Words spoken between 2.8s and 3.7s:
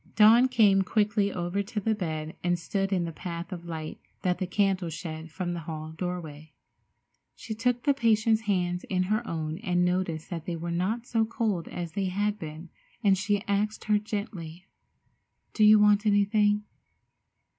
in the path of